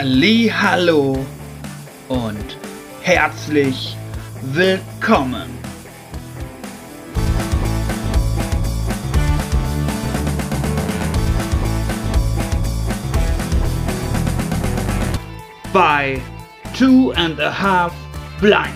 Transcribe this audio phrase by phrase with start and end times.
[0.00, 1.26] Halli, hallo
[2.08, 2.56] und
[3.02, 3.98] herzlich
[4.40, 5.50] willkommen.
[15.74, 16.18] Bei
[16.72, 17.92] Two and a Half
[18.40, 18.72] Blind.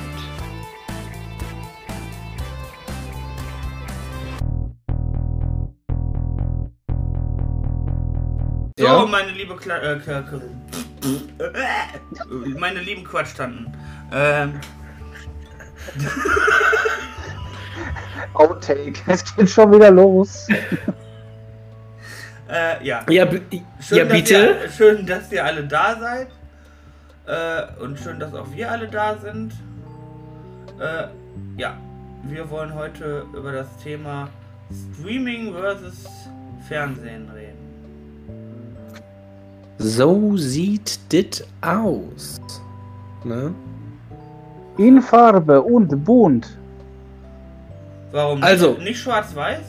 [8.76, 9.06] So, Ja.
[9.06, 10.20] meine liebe Kla äh, Kla
[12.58, 13.72] meine lieben Quatschtanten.
[14.12, 14.60] Ähm,
[18.34, 18.94] Outtake.
[19.06, 20.46] Es geht schon wieder los.
[22.48, 23.04] äh, ja.
[23.08, 24.34] Ja, Schön, ja dass bitte.
[24.34, 26.28] Ihr, schön, dass ihr alle da seid.
[27.26, 29.52] Äh, und schön, dass auch wir alle da sind.
[30.78, 31.08] Äh,
[31.56, 31.76] ja,
[32.24, 34.28] wir wollen heute über das Thema
[34.98, 36.04] Streaming versus
[36.68, 37.53] Fernsehen reden.
[39.78, 42.40] So sieht dit aus.
[43.24, 43.54] Ne?
[44.78, 46.56] In Farbe und bunt.
[48.12, 49.60] Warum Also- nicht, nicht schwarz-weiß?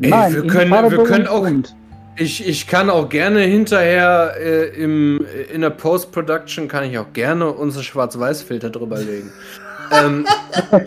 [0.00, 1.74] Nein, wir in können- Farbe wir können und auch- bunt.
[2.20, 5.24] Ich, ich kann auch gerne hinterher äh, im,
[5.54, 9.30] in der Post-Production kann ich auch gerne unsere Schwarz-Weiß-Filter drüber legen.
[9.92, 10.26] ähm,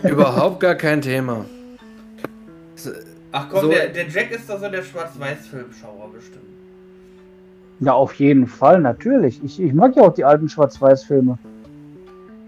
[0.02, 1.46] überhaupt gar kein Thema.
[3.32, 6.42] Ach komm, So- der, der Jack ist doch so der Schwarz-Weiß-Filmschauer bestimmt.
[7.80, 9.42] Ja, auf jeden Fall, natürlich.
[9.42, 11.38] Ich, ich mag ja auch die alten Schwarz-Weiß-Filme.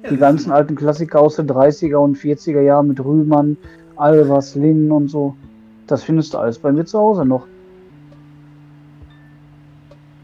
[0.03, 3.57] Ja, Die ganzen alten Klassiker aus den 30er und 40er Jahren mit Rühmann,
[3.97, 5.35] Albers, Lin und so.
[5.87, 7.47] Das findest du alles bei mir zu Hause noch.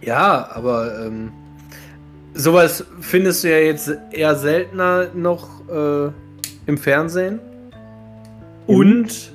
[0.01, 1.31] Ja, aber ähm,
[2.35, 6.11] sowas findest du ja jetzt eher seltener noch äh,
[6.67, 7.41] im Fernsehen.
[8.67, 9.33] Und,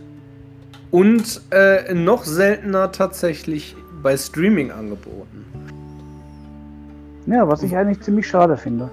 [0.91, 5.45] und äh, noch seltener tatsächlich bei Streaming-Angeboten.
[7.27, 8.89] Ja, was ich eigentlich ziemlich schade finde.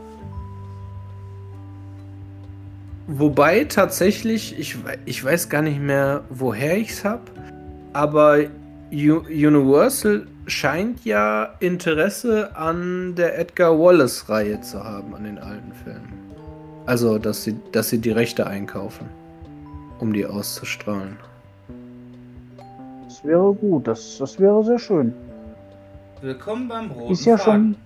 [3.07, 7.23] Wobei tatsächlich, ich, ich weiß gar nicht mehr, woher ich es habe,
[7.93, 8.39] aber
[8.91, 16.13] Universal scheint ja Interesse an der Edgar Wallace-Reihe zu haben, an den alten Filmen.
[16.87, 19.07] Also, dass sie, dass sie die Rechte einkaufen,
[19.99, 21.17] um die auszustrahlen.
[23.05, 25.13] Das wäre gut, das, das wäre sehr schön.
[26.23, 27.77] Willkommen beim Roten Ist ja Faden.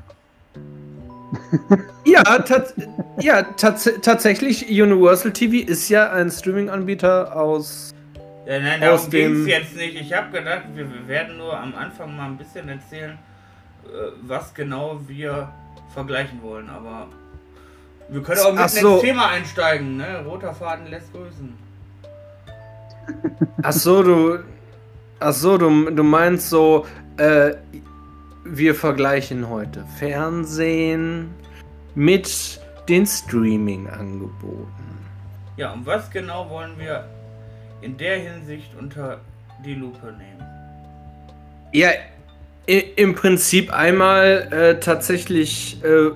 [2.05, 2.75] Ja, tat,
[3.21, 7.93] ja tats tatsächlich, Universal TV ist ja ein Streaming-Anbieter aus.
[8.47, 10.01] Ja, nein, Aus darum ging es dem- jetzt nicht.
[10.01, 13.19] Ich habe gedacht, wir, wir werden nur am Anfang mal ein bisschen erzählen,
[13.85, 13.89] äh,
[14.23, 15.49] was genau wir
[15.93, 16.71] vergleichen wollen.
[16.71, 17.09] Aber
[18.09, 18.95] wir können auch mit so.
[18.95, 19.97] ins Thema einsteigen.
[19.97, 20.23] Ne?
[20.25, 21.53] Roter Faden lässt grüßen.
[23.63, 24.39] Ach so, du.
[25.19, 26.85] Ach so, du, du meinst so,
[27.17, 27.55] äh,
[28.51, 31.35] wir vergleichen heute Fernsehen
[31.95, 34.69] mit den Streaming-Angeboten.
[35.57, 37.05] Ja, und was genau wollen wir
[37.81, 39.21] in der Hinsicht unter
[39.65, 40.43] die Lupe nehmen?
[41.73, 41.89] Ja,
[42.67, 46.11] im Prinzip einmal äh, tatsächlich, äh,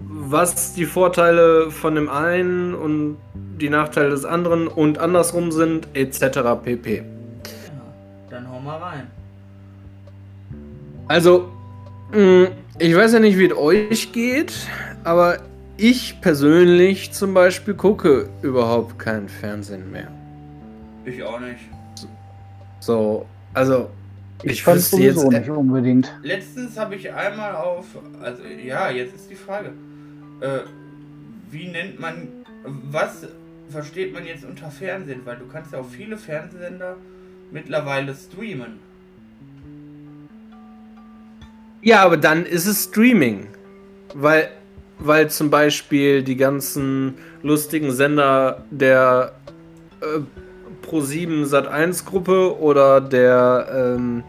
[0.00, 6.62] was die Vorteile von dem einen und die Nachteile des anderen und andersrum sind, etc.
[6.62, 6.96] pp.
[6.96, 7.04] Ja,
[8.30, 9.21] dann hau mal rein.
[11.12, 11.50] Also,
[12.12, 14.54] mh, ich weiß ja nicht, wie es euch geht,
[15.04, 15.40] aber
[15.76, 20.10] ich persönlich zum Beispiel gucke überhaupt kein Fernsehen mehr.
[21.04, 21.60] Ich auch nicht.
[22.80, 23.90] So, also,
[24.42, 25.40] Ich, ich fand sowieso jetzt.
[25.40, 26.10] nicht unbedingt.
[26.22, 27.84] Letztens habe ich einmal auf,
[28.22, 29.72] also ja, jetzt ist die Frage,
[30.40, 30.60] äh,
[31.50, 32.28] wie nennt man,
[32.90, 33.26] was
[33.68, 35.20] versteht man jetzt unter Fernsehen?
[35.26, 36.96] Weil du kannst ja auch viele Fernsehsender
[37.50, 38.78] mittlerweile streamen.
[41.82, 43.48] Ja, aber dann ist es Streaming.
[44.14, 44.50] Weil,
[44.98, 49.32] weil zum Beispiel die ganzen lustigen Sender der
[50.00, 50.20] äh,
[50.86, 54.22] Pro7 Sat1 Gruppe oder der ähm,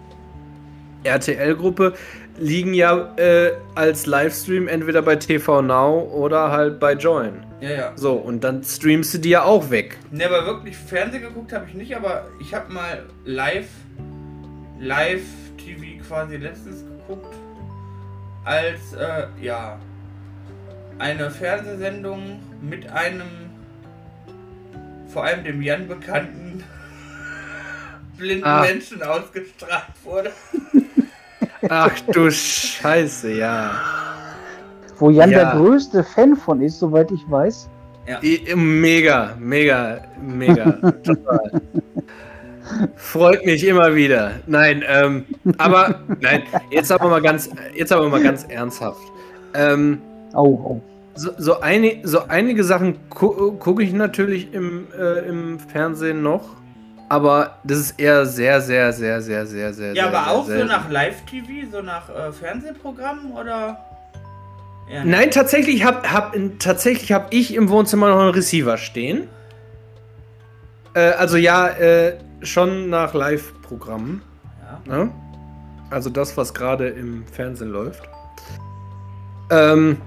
[1.03, 1.93] RTL Gruppe
[2.37, 7.45] liegen ja äh, als Livestream entweder bei TV Now oder halt bei Join.
[7.61, 7.91] Ja, ja.
[7.95, 9.97] So, und dann streamst du die ja auch weg.
[10.11, 13.69] Ne, aber wirklich Fernsehen geguckt habe ich nicht, aber ich habe mal live,
[14.79, 15.21] live
[15.57, 17.35] TV quasi letztens geguckt,
[18.45, 19.77] als, äh, ja,
[20.99, 23.23] eine Fernsehsendung mit einem,
[25.07, 26.63] vor allem dem Jan bekannten,
[28.17, 28.61] blinden Ach.
[28.61, 30.31] Menschen ausgestrahlt wurde.
[31.69, 33.71] Ach du Scheiße, ja.
[34.97, 35.51] Wo Jan Ja.
[35.51, 37.69] der größte Fan von ist, soweit ich weiß.
[38.21, 40.71] I- Mega, mega, mega.
[41.03, 41.61] Total.
[42.95, 44.31] Freut mich immer wieder.
[44.47, 45.25] Nein, ähm,
[45.57, 49.01] aber nein, jetzt aber mal ganz, jetzt aber mal ganz ernsthaft.
[49.53, 50.01] Ähm,
[50.33, 50.81] Oh, oh.
[51.13, 56.55] so, so, eine, so einige Sachen gu gucke ich natürlich im, äh, im Fernsehen noch,
[57.07, 59.93] aber das ist eher sehr, sehr, sehr, sehr, sehr, sehr.
[59.93, 60.67] Ja, sehr, aber sehr auch so selten.
[60.67, 63.85] nach Live-TV, so nach äh, Fernsehprogrammen oder?
[64.91, 69.29] Ja, Nein, tatsächlich habe hab, tatsächlich hab ich im Wohnzimmer noch einen Receiver stehen.
[70.95, 74.21] Äh, also ja, äh, schon nach Live-Programmen.
[74.87, 74.97] Ja.
[74.97, 75.11] Ne?
[75.89, 78.03] Also das, was gerade im Fernsehen läuft.
[79.49, 79.97] Ähm,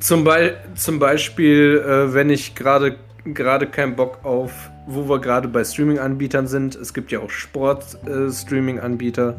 [0.00, 5.48] zum, Be zum Beispiel, äh, wenn ich gerade gerade keinen Bock auf, wo wir gerade
[5.48, 6.74] bei Streaming-Anbietern sind.
[6.74, 9.36] Es gibt ja auch Sport-Streaming-Anbieter.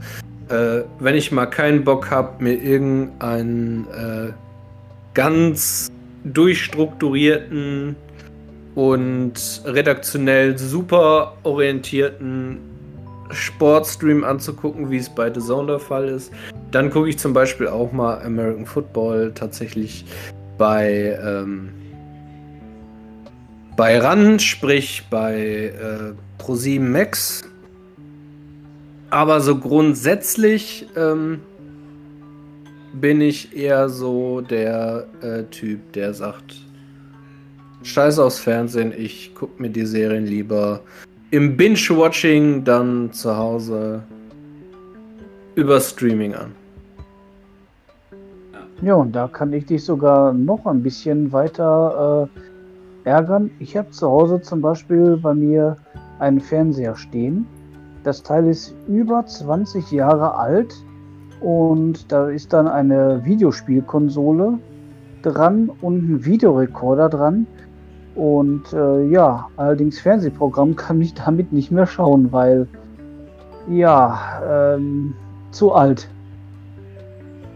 [0.49, 4.33] Äh, wenn ich mal keinen Bock habe, mir irgendeinen äh,
[5.13, 5.91] ganz
[6.23, 7.95] durchstrukturierten
[8.75, 9.33] und
[9.65, 12.59] redaktionell super orientierten
[13.31, 16.31] Sportstream anzugucken, wie es bei The Zone der Fall ist.
[16.71, 20.05] Dann gucke ich zum Beispiel auch mal American Football tatsächlich
[20.57, 21.69] bei, ähm,
[23.75, 27.43] bei RAN, sprich bei äh, Pro7 Max.
[29.09, 31.39] Aber so grundsätzlich ähm,
[32.93, 36.64] bin ich eher so der äh, Typ, der sagt,
[37.85, 40.81] scheiß aufs Fernsehen, ich gucke mir die Serien lieber
[41.31, 44.03] im Binge-Watching dann zu Hause
[45.55, 46.51] über Streaming an.
[48.81, 52.29] Ja, und da kann ich dich sogar noch ein bisschen weiter
[53.05, 53.49] äh, ärgern.
[53.59, 55.77] Ich habe zu Hause zum Beispiel bei mir
[56.19, 57.47] einen Fernseher stehen.
[58.03, 60.75] Das Teil ist über 20 Jahre alt
[61.41, 64.59] und da ist dann eine Videospielkonsole
[65.21, 67.47] dran und ein Videorekorder dran.
[68.15, 72.67] Und äh, ja, allerdings Fernsehprogramm kann ich damit nicht mehr schauen, weil
[73.67, 75.13] ja, ähm,
[75.51, 76.07] zu alt.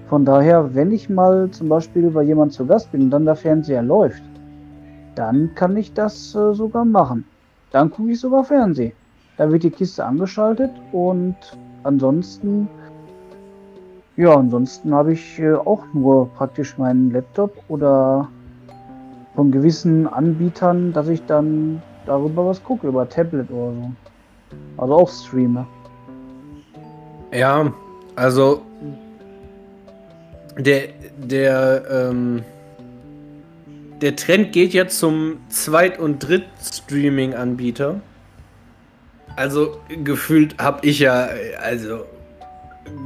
[0.09, 3.35] Von daher, wenn ich mal zum Beispiel bei jemand zu Gast bin und dann der
[3.35, 4.23] Fernseher läuft,
[5.15, 7.25] dann kann ich das äh, sogar machen.
[7.71, 8.94] Dann gucke ich sogar Fernsehen.
[9.38, 11.35] Da wird die Kiste angeschaltet und
[11.83, 12.67] ansonsten,
[14.17, 18.27] ja, ansonsten habe ich äh, auch nur praktisch meinen Laptop oder
[19.36, 23.92] von gewissen Anbietern, dass ich dann darüber was gucke, über Tablet oder so.
[24.78, 25.68] Also auch streame.
[27.31, 27.72] Ja,
[28.16, 28.64] also
[30.58, 32.44] der, der, ähm,
[34.02, 38.02] der Trend geht ja zum Zweit- und Dritt-Streaming-Anbieter.
[39.36, 41.30] Also gefühlt habe ich ja,
[41.62, 42.06] also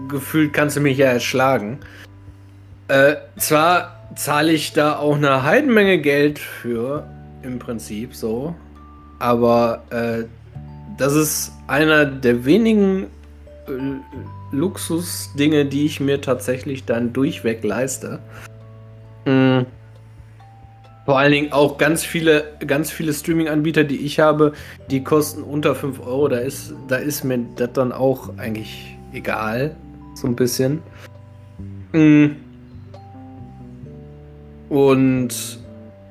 [0.07, 1.79] gefühlt kannst du mich ja erschlagen.
[2.87, 7.07] Äh, zwar zahle ich da auch eine Heidenmenge Geld für,
[7.41, 8.55] im Prinzip so,
[9.19, 10.23] aber äh,
[10.97, 13.07] das ist einer der wenigen
[13.67, 13.71] äh,
[14.51, 18.19] Luxusdinge, die ich mir tatsächlich dann durchweg leiste.
[19.25, 19.61] Mm.
[21.05, 24.53] Vor allen Dingen auch ganz viele, ganz viele Streaming-Anbieter, die ich habe,
[24.89, 26.29] die kosten unter 5 Euro.
[26.29, 29.75] Da ist, da ist mir das dann auch eigentlich egal.
[30.15, 30.81] So ein bisschen.
[31.91, 32.42] Mm.
[34.73, 35.59] Und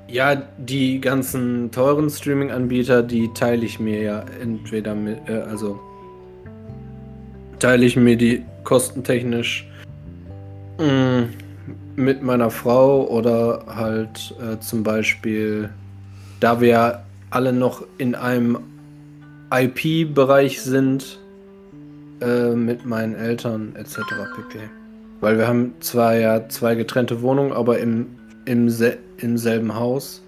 [0.06, 5.80] ja, die ganzen teuren Streaming-Anbieter, die teile ich mir ja entweder mit, äh, also
[7.58, 9.66] teile ich mir die kostentechnisch
[10.78, 11.24] mh,
[11.96, 15.70] mit meiner Frau oder halt äh, zum Beispiel,
[16.38, 18.58] da wir alle noch in einem
[19.52, 21.18] IP-Bereich sind,
[22.20, 23.96] äh, mit meinen Eltern etc.
[24.36, 24.60] pp.
[25.20, 28.06] Weil wir haben zwar ja zwei getrennte Wohnungen, aber im,
[28.44, 30.22] im, se im selben Haus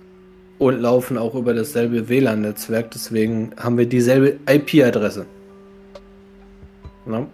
[0.59, 5.27] und laufen auch über dasselbe WLAN-Netzwerk, deswegen haben wir dieselbe IP-Adresse.
[7.07, 7.27] Ne?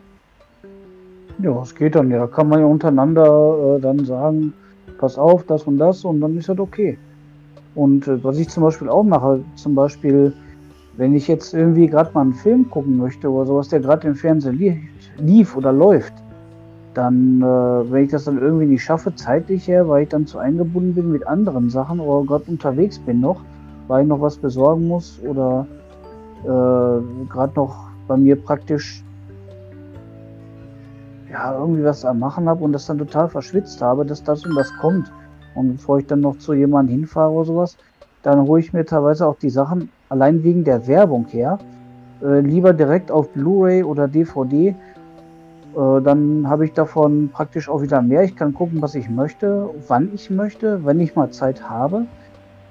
[1.42, 2.26] Ja, es geht dann ja.
[2.26, 4.52] Kann man ja untereinander äh, dann sagen,
[4.98, 6.98] pass auf, das und das und dann ist das okay.
[7.74, 10.32] Und äh, was ich zum Beispiel auch mache, zum Beispiel,
[10.96, 14.14] wenn ich jetzt irgendwie gerade mal einen Film gucken möchte oder sowas, der gerade im
[14.14, 14.80] Fernsehen li
[15.18, 16.12] lief oder läuft,
[16.94, 17.44] dann, äh,
[17.92, 21.12] wenn ich das dann irgendwie nicht schaffe, zeitlich her, weil ich dann zu eingebunden bin
[21.12, 23.40] mit anderen Sachen oder gerade unterwegs bin noch,
[23.88, 25.66] weil ich noch was besorgen muss oder
[26.42, 29.04] äh, gerade noch bei mir praktisch
[31.30, 34.56] ja, irgendwie was am Machen habe und das dann total verschwitzt habe, dass das und
[34.56, 35.12] das kommt.
[35.54, 37.76] Und bevor ich dann noch zu jemandem hinfahre oder sowas,
[38.22, 41.58] dann hole ich mir teilweise auch die Sachen allein wegen der Werbung her.
[42.22, 44.74] Äh, lieber direkt auf Blu-ray oder DVD.
[45.76, 48.22] Äh, dann habe ich davon praktisch auch wieder mehr.
[48.22, 52.06] Ich kann gucken, was ich möchte, wann ich möchte, wenn ich mal Zeit habe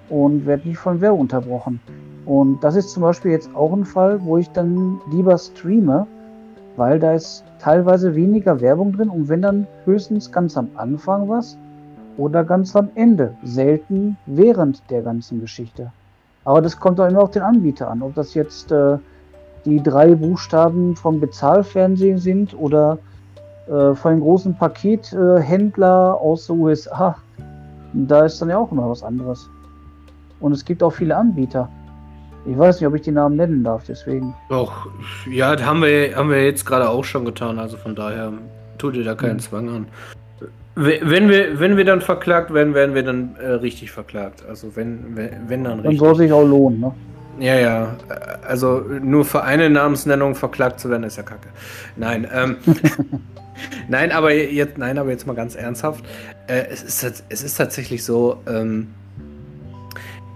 [0.09, 1.79] und werde nicht von Werbung unterbrochen.
[2.25, 6.05] Und das ist zum Beispiel jetzt auch ein Fall, wo ich dann lieber streame,
[6.75, 11.57] weil da ist teilweise weniger Werbung drin und wenn dann höchstens ganz am Anfang was
[12.17, 15.91] oder ganz am Ende, selten während der ganzen Geschichte.
[16.45, 18.97] Aber das kommt auch immer auf den Anbieter an, ob das jetzt äh,
[19.65, 22.97] die drei Buchstaben vom Bezahlfernsehen sind oder
[23.67, 27.15] äh, von den großen Pakethändler äh, aus den USA.
[27.93, 29.49] Da ist dann ja auch immer was anderes.
[30.39, 31.69] Und es gibt auch viele Anbieter.
[32.45, 34.33] Ich weiß nicht, ob ich die Namen nennen darf, deswegen.
[34.49, 34.87] Doch,
[35.29, 38.31] ja, das haben wir, haben wir jetzt gerade auch schon getan, also von daher
[38.77, 39.39] tut ihr da keinen mhm.
[39.39, 39.87] Zwang an.
[40.75, 44.45] Wenn wir, wenn wir dann verklagt werden, werden wir dann äh, richtig verklagt.
[44.47, 45.99] Also wenn, wenn, wenn dann richtig.
[45.99, 46.93] Dann soll sich auch lohnen, ne?
[47.39, 47.97] Ja, ja.
[48.47, 51.49] Also nur für eine Namensnennung verklagt zu werden, ist ja kacke.
[51.95, 52.57] Nein, ähm,
[53.87, 56.03] nein, aber jetzt, nein, aber jetzt mal ganz ernsthaft.
[56.47, 58.87] Äh, es, ist, es ist tatsächlich so, ähm,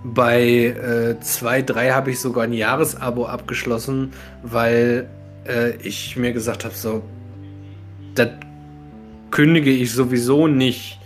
[0.04, 5.08] bei 2, äh, 3 habe ich sogar ein Jahresabo abgeschlossen, weil
[5.48, 7.04] äh, ich mir gesagt habe, so,
[8.16, 8.30] das
[9.32, 11.00] kündige ich sowieso nicht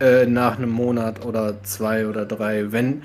[0.00, 2.72] äh, nach einem Monat oder zwei oder drei.
[2.72, 3.02] Wenn,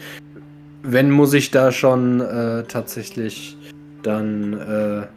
[0.83, 3.57] wenn muss ich da schon äh, tatsächlich
[4.03, 5.07] dann äh,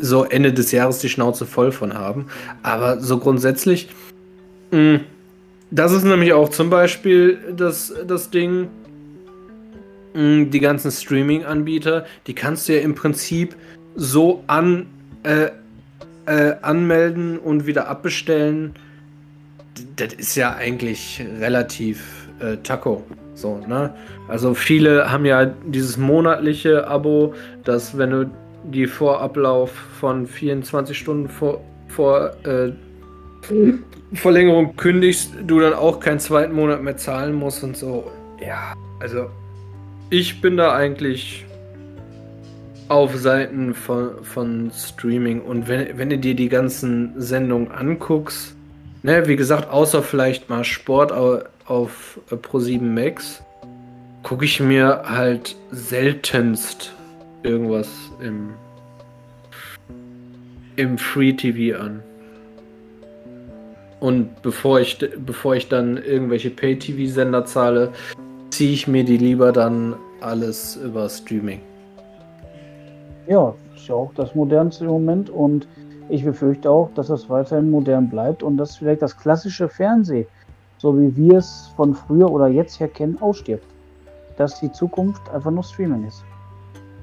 [0.00, 2.26] so Ende des Jahres die Schnauze voll von haben.
[2.62, 3.88] Aber so grundsätzlich,
[4.70, 5.00] mh,
[5.70, 8.68] das ist nämlich auch zum Beispiel das, das Ding,
[10.14, 13.56] mh, die ganzen Streaming-Anbieter, die kannst du ja im Prinzip
[13.94, 14.86] so an,
[15.22, 15.50] äh,
[16.26, 18.74] äh, anmelden und wieder abbestellen.
[19.96, 23.04] Das ist ja eigentlich relativ äh, Taco.
[23.36, 23.94] So, ne?
[24.28, 28.30] Also viele haben ja dieses monatliche Abo, dass wenn du
[28.64, 32.72] die Vorablauf von 24 Stunden vor, vor äh,
[34.14, 38.10] Verlängerung kündigst, du dann auch keinen zweiten Monat mehr zahlen musst und so.
[38.44, 39.26] Ja, also
[40.10, 41.44] ich bin da eigentlich
[42.88, 48.55] auf Seiten von, von Streaming und wenn, wenn du dir die ganzen Sendungen anguckst,
[49.06, 53.42] ne, wie gesagt, außer vielleicht mal Sport auf Pro7 Max
[54.22, 56.92] gucke ich mir halt seltenst
[57.44, 57.88] irgendwas
[58.20, 58.50] im,
[60.74, 62.02] im Free TV an.
[64.00, 67.92] Und bevor ich, bevor ich dann irgendwelche Pay-TV-Sender zahle,
[68.50, 71.60] ziehe ich mir die lieber dann alles über Streaming.
[73.28, 75.66] Ja, ist ja auch das modernste Moment und
[76.08, 80.26] ich befürchte auch, dass das weiterhin modern bleibt und dass vielleicht das klassische Fernsehen
[80.78, 83.66] so wie wir es von früher oder jetzt her kennen, ausstirbt.
[84.36, 86.22] Dass die Zukunft einfach nur Streaming ist.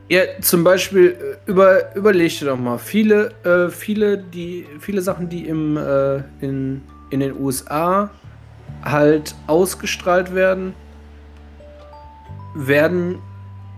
[0.10, 5.30] Ja, zum Beispiel äh, über, überleg dir doch mal, viele, äh, viele, die, viele Sachen,
[5.30, 8.10] die im, äh, in, in den USA
[8.84, 10.74] halt ausgestrahlt werden,
[12.54, 13.18] werden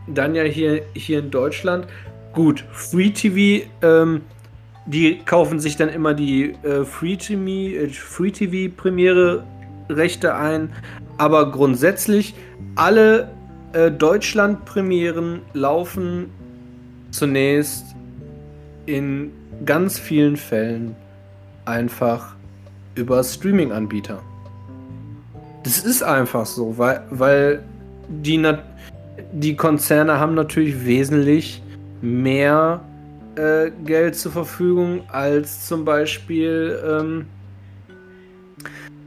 [0.08, 1.88] dann ja hier, hier in Deutschland.
[2.34, 4.22] Gut, Free TV, ähm,
[4.86, 9.44] die kaufen sich dann immer die äh, Free TV, äh, Premiere
[9.90, 10.70] Rechte ein,
[11.18, 12.36] aber grundsätzlich
[12.76, 13.30] alle
[13.74, 16.30] äh, Deutschland-Premieren laufen
[17.12, 17.86] zunächst
[18.86, 19.32] in
[19.66, 20.96] ganz vielen Fällen
[21.66, 22.36] einfach
[22.96, 24.22] über Streaming-Anbieter.
[25.64, 27.64] Das ist einfach so, weil, weil
[28.08, 28.42] die,
[29.32, 31.64] die Konzerne haben natürlich wesentlich
[32.02, 32.82] mehr
[33.38, 37.26] äh, Geld zur Verfügung als zum Beispiel ähm,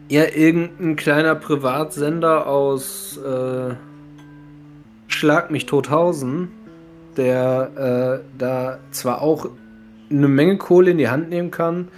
[0.09, 3.75] ja, irgendein kleiner Privatsender aus äh,
[5.09, 6.49] Schlag mich Tothausen,
[7.17, 9.49] der äh, da zwar auch
[10.11, 11.89] eine Menge Kohle in die Hand nehmen kann,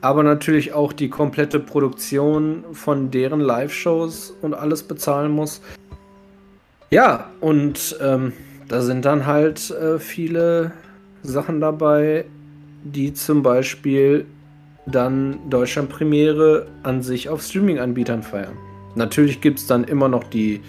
[0.00, 5.60] aber natürlich auch die komplette Produktion von deren Live-Shows und alles bezahlen muss.
[6.90, 8.32] Ja, und ähm,
[8.68, 10.72] da sind dann halt äh, viele
[11.22, 12.24] Sachen dabei,
[12.84, 14.26] die zum Beispiel
[14.86, 18.54] dann Deutschland-Premiere an sich auf Streaming-Anbietern feiern.
[18.94, 20.60] Natürlich gibt es dann immer noch die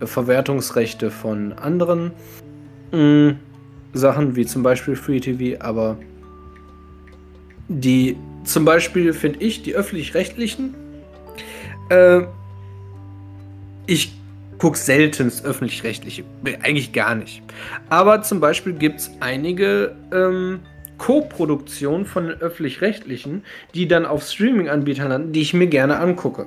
[0.00, 2.12] Verwertungsrechte von anderen
[2.92, 3.38] mh, mm,
[3.92, 5.96] Sachen, wie zum Beispiel Free TV, aber
[7.68, 10.74] die zum Beispiel finde ich, die öffentlich-rechtlichen,
[11.88, 12.22] äh,
[13.86, 14.19] ich
[14.60, 16.22] gucke seltenst öffentlich-rechtliche,
[16.62, 17.42] eigentlich gar nicht.
[17.88, 20.60] Aber zum Beispiel gibt es einige ähm,
[20.98, 23.42] Co-Produktion von öffentlich-rechtlichen,
[23.74, 26.46] die dann auf Streaming-Anbietern landen, die ich mir gerne angucke.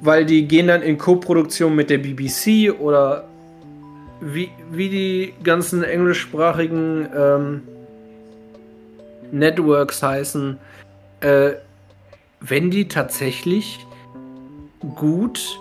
[0.00, 3.28] Weil die gehen dann in Co-Produktion mit der BBC oder
[4.22, 7.62] wie, wie die ganzen englischsprachigen ähm,
[9.30, 10.56] Networks heißen,
[11.20, 11.50] äh,
[12.40, 13.78] wenn die tatsächlich
[14.94, 15.58] gut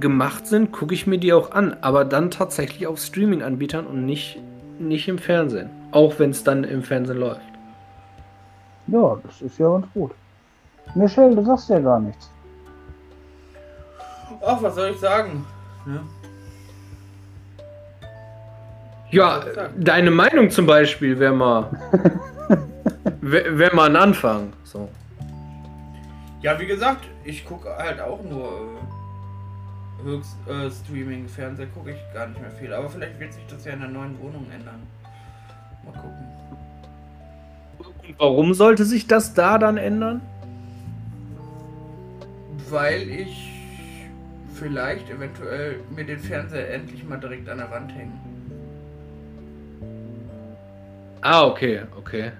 [0.00, 4.40] gemacht sind, gucke ich mir die auch an, aber dann tatsächlich auf Streaming-Anbietern und nicht,
[4.78, 5.70] nicht im Fernsehen.
[5.90, 7.40] Auch wenn es dann im Fernsehen läuft.
[8.86, 10.12] Ja, das ist ja ganz gut.
[10.94, 12.30] Michelle, du sagst ja gar nichts.
[14.44, 15.44] Ach, was soll ich sagen?
[15.86, 16.00] Ne?
[19.10, 19.42] Ja,
[19.76, 21.70] deine Meinung zum Beispiel wäre mal,
[23.20, 24.52] wär, wär mal ein Anfang.
[24.64, 24.88] So.
[26.42, 28.97] Ja, wie gesagt, ich gucke halt auch nur äh,
[30.02, 32.72] höchst äh, Streaming, Fernseher gucke ich gar nicht mehr viel.
[32.72, 34.82] Aber vielleicht wird sich das ja in der neuen Wohnung ändern.
[35.84, 36.26] Mal gucken.
[38.18, 40.22] Warum sollte sich das da dann ändern?
[42.70, 43.52] Weil ich
[44.54, 48.18] vielleicht eventuell mir den Fernseher endlich mal direkt an der Wand hängen.
[51.20, 52.32] Ah, okay, okay.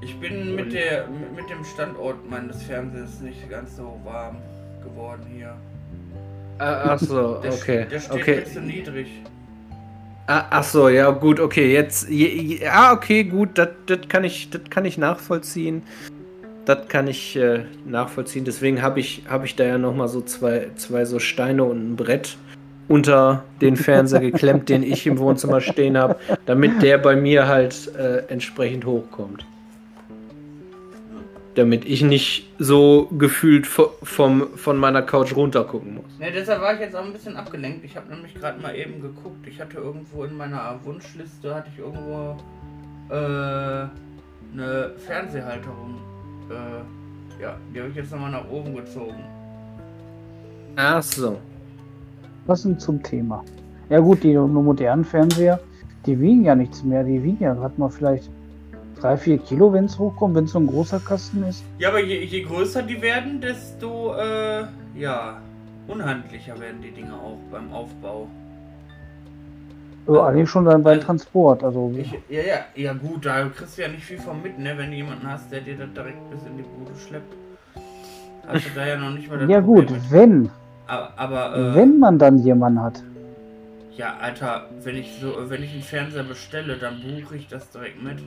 [0.00, 4.36] Ich bin mit, der, mit dem Standort meines Fernsehers nicht ganz so warm
[4.88, 5.54] geworden hier.
[6.58, 7.86] Ah, ach so, Der, okay.
[7.90, 8.44] der steht okay.
[8.44, 9.08] zu niedrig.
[10.26, 11.72] Ah, ach so, ja, gut, okay.
[11.72, 13.68] Jetzt, je, je, ja, okay, gut, das
[14.08, 15.82] kann ich, das kann ich nachvollziehen.
[16.66, 18.44] Das kann ich äh, nachvollziehen.
[18.44, 21.92] Deswegen habe ich, habe ich da ja noch mal so zwei, zwei so Steine und
[21.92, 22.36] ein Brett
[22.88, 26.16] unter den Fernseher geklemmt, den ich im Wohnzimmer stehen habe,
[26.46, 29.46] damit der bei mir halt äh, entsprechend hochkommt.
[31.58, 36.18] Damit ich nicht so gefühlt vo- vom, von meiner Couch runter gucken muss.
[36.20, 37.84] Ne, deshalb war ich jetzt auch ein bisschen abgelenkt.
[37.84, 39.44] Ich habe nämlich gerade mal eben geguckt.
[39.44, 42.36] Ich hatte irgendwo in meiner Wunschliste, hatte ich irgendwo
[43.12, 43.14] äh,
[44.54, 45.96] eine Fernsehhalterung.
[46.48, 49.24] Äh, ja, die habe ich jetzt nochmal nach oben gezogen.
[50.76, 51.38] Ach so.
[52.46, 53.44] Passend zum Thema.
[53.90, 55.58] Ja gut, die nur modernen Fernseher,
[56.06, 57.02] die wiegen ja nichts mehr.
[57.02, 58.30] Die wiegen ja gerade mal vielleicht
[59.00, 61.62] 3, 4 Kilo, wenn es hochkommt, wenn es so ein großer Kasten ist.
[61.78, 64.64] Ja, aber je, je größer die werden, desto äh,
[64.96, 65.40] ja,
[65.86, 68.26] unhandlicher werden die Dinge auch beim Aufbau.
[70.06, 71.62] Also eigentlich schon dann beim Also, Transport.
[71.62, 74.72] Also Ich, ja, ja, ja gut, da kriegst du ja nicht viel von mit, ne?
[74.76, 77.34] Wenn du jemanden hast, der dir das direkt bis in die Bude schleppt.
[78.46, 80.10] Hast du da ja noch nicht mal das ja Problem gut, mit.
[80.10, 80.50] wenn,
[80.86, 83.02] Aber, aber äh, wenn man dann jemanden hat.
[83.94, 88.02] ja, Alter, wenn ich so, wenn ich einen Fernseher bestelle, dann buche ich das direkt
[88.02, 88.18] mit.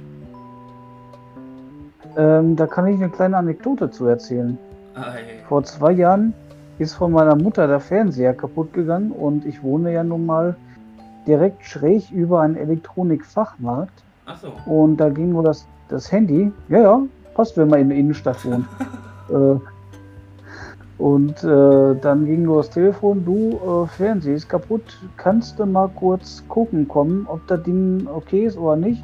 [2.18, 4.58] Ähm, da kann ich eine kleine Anekdote zu erzählen.
[4.96, 5.44] Ei.
[5.48, 6.34] Vor zwei Jahren
[6.80, 10.56] ist von meiner Mutter der Fernseher kaputt gegangen und ich wohne ja nun mal
[11.28, 14.52] direkt schräg über einen Elektronikfachmarkt Achso.
[14.66, 16.52] und da ging nur das, das Handy.
[16.70, 17.02] Ja, ja,
[17.36, 18.66] passt, wenn man in der Innenstadt wohnt.
[19.30, 19.60] äh,
[20.98, 25.90] und äh, dann ging nur das Telefon, du, äh, Fernseher ist kaputt, kannst du mal
[25.96, 29.04] kurz gucken kommen, ob das Ding okay ist oder nicht?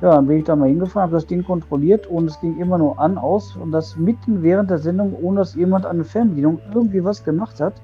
[0.00, 2.78] Ja, dann bin ich da mal hingefahren, habe das Ding kontrolliert und es ging immer
[2.78, 6.60] nur an, aus und das mitten während der Sendung, ohne dass jemand an der Fernbedienung
[6.72, 7.74] irgendwie was gemacht hat.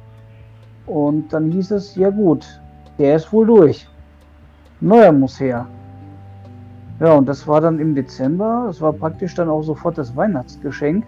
[0.87, 2.47] Und dann hieß es, ja gut,
[2.99, 3.89] der ist wohl durch.
[4.81, 5.67] Neuer muss her.
[7.01, 8.65] Ja, und das war dann im Dezember.
[8.67, 11.05] Das war praktisch dann auch sofort das Weihnachtsgeschenk.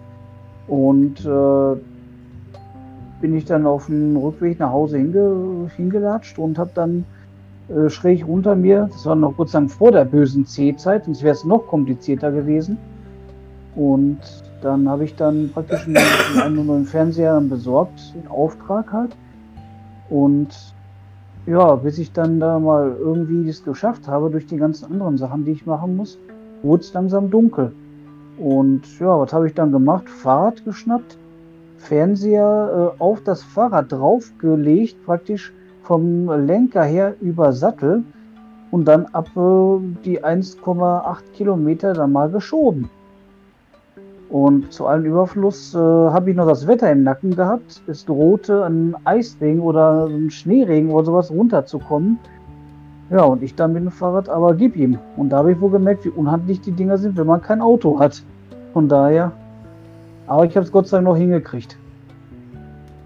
[0.67, 1.79] Und äh,
[3.21, 7.05] bin ich dann auf dem Rückweg nach Hause hinge hingelatscht und habe dann
[7.69, 11.43] äh, schräg unter mir, das war noch Gott vor der bösen C-Zeit, sonst wäre es
[11.43, 12.77] noch komplizierter gewesen.
[13.75, 14.19] Und
[14.61, 15.97] dann habe ich dann praktisch einen,
[16.41, 19.15] einen neuen Fernseher besorgt, in Auftrag halt.
[20.09, 20.47] Und
[21.45, 25.45] ja, bis ich dann da mal irgendwie das geschafft habe, durch die ganzen anderen Sachen,
[25.45, 26.17] die ich machen muss,
[26.63, 27.71] wurde es langsam dunkel.
[28.37, 30.09] Und ja, was habe ich dann gemacht?
[30.09, 31.17] Fahrrad geschnappt,
[31.77, 35.53] Fernseher äh, auf das Fahrrad draufgelegt, praktisch
[35.87, 38.03] vom Lenker her über Sattel
[38.71, 42.89] und dann ab äh, die 1,8 Kilometer dann mal geschoben.
[44.29, 47.81] Und zu allem Überfluss äh, habe ich noch das Wetter im Nacken gehabt.
[47.87, 52.19] Es drohte ein Eisregen oder ein Schneeregen oder sowas runterzukommen.
[53.09, 54.99] Ja, und ich dann mit dem Fahrrad, aber gib ihm.
[55.15, 57.97] Und da habe ich wohl gemerkt, wie unhandlich die Dinger sind, wenn man kein Auto
[57.97, 58.21] hat.
[58.73, 59.31] Von daher.
[60.27, 61.77] Aber ich habe es Gott sei Dank noch hingekriegt.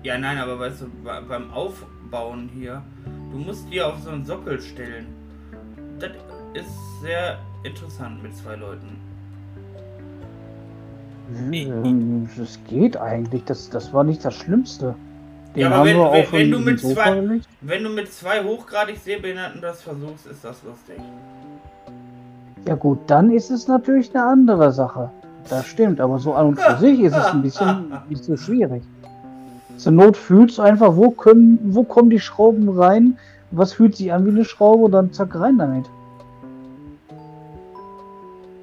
[0.01, 1.51] Ja, nein, aber weißt du, be- beim
[2.11, 2.81] Aufbauen hier,
[3.31, 5.05] du musst dir auf so einen Sockel stellen.
[5.97, 6.09] Das
[6.53, 8.97] ist sehr interessant mit zwei Leuten.
[11.53, 13.45] Ähm, Das geht eigentlich.
[13.45, 14.95] Das, das war nicht das Schlimmste.
[15.55, 17.47] Den Ja, aber wenn- wenn- wenn du mit Sofa zwei- gelegt.
[17.61, 20.97] Wenn du mit zwei hochgradig Sehbehinderten das versuchst, ist das lustig.
[22.67, 25.09] Ja gut, dann ist es natürlich eine andere Sache.
[25.49, 27.85] Das stimmt, aber so an und für sich ist es ein bisschen
[28.21, 28.83] so schwierig.
[29.77, 33.17] Zur Not fühlst du einfach, wo können, wo kommen die Schrauben rein,
[33.51, 35.85] was fühlt sich an wie eine Schraube und dann zack rein damit.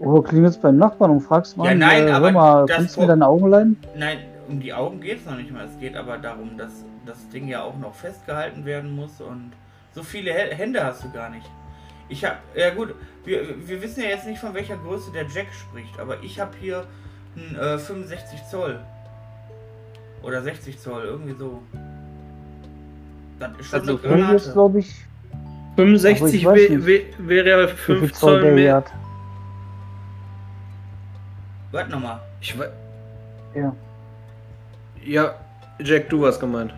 [0.01, 3.09] Oder klingelst beim Nachbarn und fragst mal, Ja, nein, äh, aber mal, kannst du mir
[3.09, 3.77] deine Augen leihen?
[3.97, 4.19] Nein,
[4.49, 5.65] um die Augen geht es noch nicht mal.
[5.65, 9.51] Es geht aber darum, dass das Ding ja auch noch festgehalten werden muss und
[9.95, 11.51] so viele Hä- Hände hast du gar nicht.
[12.09, 12.95] Ich habe, ja gut,
[13.25, 16.53] wir, wir wissen ja jetzt nicht von welcher Größe der Jack spricht, aber ich habe
[16.61, 16.85] hier
[17.37, 18.79] einen äh, 65 Zoll.
[20.23, 21.61] Oder 60 Zoll, irgendwie so.
[23.39, 24.53] Das ist schon Also eine Hier ist, Granate.
[24.53, 24.95] glaube ich,
[25.77, 28.75] 65 Aber ich weiß wä- nicht, wä- wäre ja wie viel 5 Zoll Zoll mehr.
[28.77, 28.93] hat.
[31.73, 32.21] Warte nochmal.
[32.41, 32.71] Ich wei-
[33.55, 33.75] Ja.
[35.05, 35.35] ja,
[35.81, 36.73] Jack, du hast gemeint.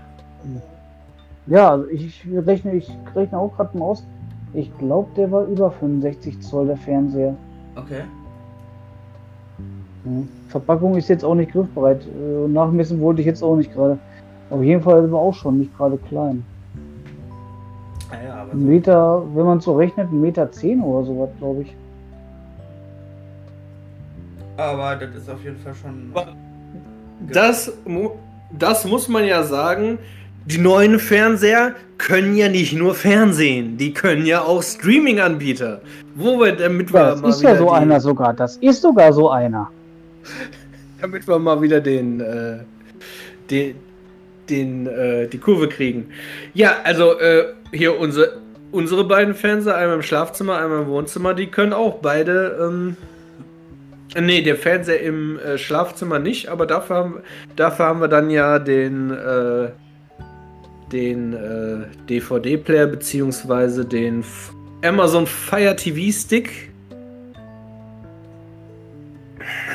[1.46, 4.06] Ja, also ich rechne, ich rechne auch gerade mal aus.
[4.52, 7.34] Ich glaube, der war über 65 Zoll, der Fernseher.
[7.76, 8.02] Okay.
[10.04, 10.28] Hm.
[10.48, 12.02] Verpackung ist jetzt auch nicht griffbereit.
[12.02, 13.98] Äh, Nachmessen wollte ich jetzt auch nicht gerade.
[14.50, 16.44] Auf jeden Fall war auch schon nicht gerade klein.
[18.10, 18.66] Ah ja, aber Ein so.
[18.66, 21.76] Meter, wenn man so rechnet, ein Meter zehn oder sowas, glaube ich.
[24.56, 26.12] Aber das ist auf jeden Fall schon.
[27.32, 27.72] Das,
[28.58, 29.98] das muss man ja sagen.
[30.46, 35.80] Die neuen Fernseher können ja nicht nur Fernsehen, die können ja auch Streaming-Anbieter.
[36.14, 38.32] Wo wir, damit wir Ja, das ist ja so einer sogar.
[38.32, 39.68] Das ist sogar so einer.
[41.00, 42.58] Damit wir mal wieder den, äh,
[43.50, 43.74] den,
[44.48, 46.10] den äh, die Kurve kriegen.
[46.54, 48.38] Ja, also äh, hier unsere,
[48.72, 52.58] unsere beiden Fernseher, einmal im Schlafzimmer, einmal im Wohnzimmer, die können auch beide.
[52.60, 52.96] Ähm,
[54.18, 57.20] nee, der Fernseher im äh, Schlafzimmer nicht, aber dafür haben,
[57.56, 59.70] dafür haben wir dann ja den, äh,
[60.92, 64.24] den äh, DVD-Player beziehungsweise den
[64.82, 66.69] Amazon Fire TV Stick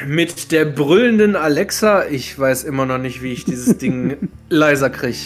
[0.08, 2.06] mit der brüllenden Alexa.
[2.06, 5.18] Ich weiß immer noch nicht, wie ich dieses Ding leiser kriege.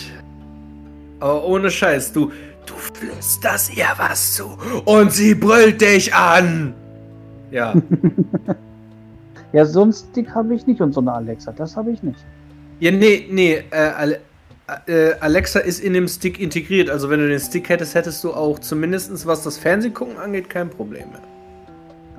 [1.20, 2.32] Aber ohne Scheiß, du,
[2.66, 6.74] du flüsterst ihr was zu und sie brüllt dich an.
[7.52, 7.74] Ja,
[9.52, 11.52] Ja, so einen Stick habe ich nicht und so eine Alexa.
[11.52, 12.20] Das habe ich nicht.
[12.80, 14.20] ja, nee, nee, äh, Ale
[14.86, 16.92] äh, Alexa ist in dem Stick integriert.
[16.92, 20.70] Also wenn du den Stick hättest, hättest du auch zumindest was das Fernsehgucken angeht kein
[20.70, 21.22] Problem mehr.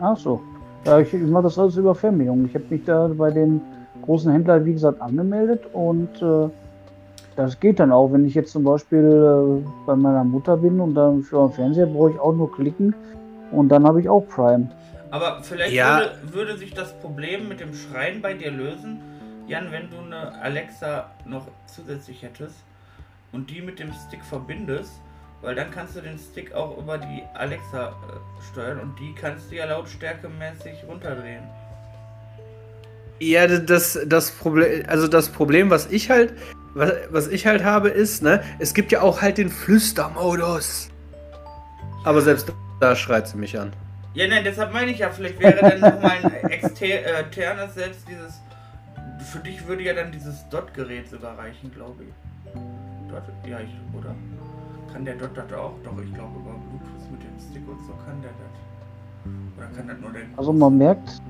[0.01, 0.43] Ach so.
[0.85, 2.47] Ja, ich, ich mache das alles über Fernbedienung.
[2.47, 3.61] Ich habe mich da bei den
[4.03, 6.49] großen Händlern, wie gesagt, angemeldet und äh,
[7.37, 8.13] das geht dann auch.
[8.13, 11.87] Wenn ich jetzt zum Beispiel äh, bei meiner Mutter bin und dann für einen Fernseher
[11.87, 12.95] brauche ich auch nur klicken
[13.53, 14.69] und dann habe ich auch Prime.
[15.11, 15.99] Aber vielleicht Ja.
[15.99, 19.01] würde, würde sich das Problem mit dem Schreien bei dir lösen,
[19.47, 22.57] Jan, wenn du eine Alexa noch zusätzlich hättest
[23.33, 25.01] und die mit dem Stick verbindest,
[25.43, 29.51] weil dann kannst du den Stick auch über die Alexa äh, steuern und die kannst
[29.51, 31.43] du ja lautstärkemäßig runterdrehen.
[33.21, 36.33] Ja, das, das Problem, also das Problem, was ich halt,
[36.75, 40.89] was, was ich halt habe, ist, ne, es gibt ja auch halt den Flüstermodus.
[42.05, 42.51] Aber selbst
[42.81, 43.73] da schreit sie mich an.
[44.15, 48.01] Ja, nein, deshalb meine ich ja, vielleicht wäre dann nochmal ein exter äh, externes selbst
[48.09, 48.41] dieses.
[49.31, 52.53] Für dich würde ja dann dieses Dot-Gerät sogar reichen, glaube ich.
[53.11, 54.15] Dot, ja, ich, oder?
[54.93, 55.73] Kann der Dot das auch?
[55.85, 59.57] Doch, ich glaube über Bluetooth mit dem Stick und so kann der das.
[59.57, 60.23] Oder kann das nur der.
[60.37, 61.21] Also man merkt,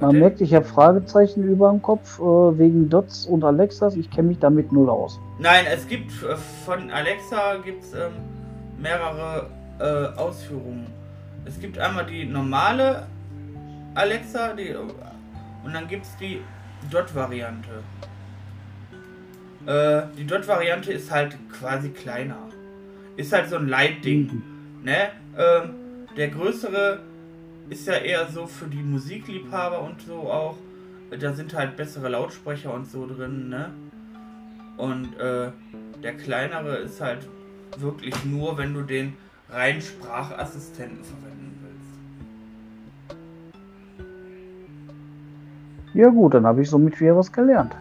[0.00, 3.96] man merkt, ich habe Fragezeichen über dem Kopf äh, wegen Dots und Alexas.
[3.96, 5.20] Ich kenne mich damit null aus.
[5.38, 8.12] Nein, es gibt äh, von Alexa gibt's ähm,
[8.80, 9.48] mehrere
[9.78, 10.86] äh, Ausführungen.
[11.44, 13.06] Es gibt einmal die normale
[13.94, 14.74] Alexa, die
[15.64, 16.40] und dann gibt's die
[16.90, 17.68] Dot-Variante.
[19.66, 22.38] Äh, die Dot-Variante ist halt quasi kleiner.
[23.16, 24.42] Ist halt so ein Leitding.
[24.82, 25.10] Ne?
[25.36, 25.74] Ähm,
[26.16, 27.00] der größere
[27.70, 30.56] ist ja eher so für die Musikliebhaber und so auch.
[31.18, 33.70] Da sind halt bessere Lautsprecher und so drin, ne?
[34.78, 35.50] Und äh,
[36.02, 37.28] der kleinere ist halt
[37.78, 39.14] wirklich nur, wenn du den
[39.50, 43.16] reinen Sprachassistenten verwenden willst.
[45.94, 47.76] Ja gut, dann habe ich somit wieder was gelernt.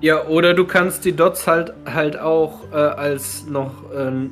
[0.00, 4.30] Ja, oder du kannst die Dots halt halt auch äh, als noch ähm,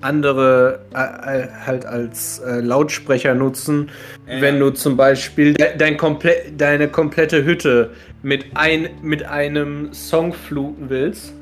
[0.00, 3.90] andere äh, äh, halt als äh, Lautsprecher nutzen,
[4.26, 7.90] wenn du zum Beispiel de dein komple deine komplette Hütte
[8.22, 11.32] mit ein mit einem Song fluten willst,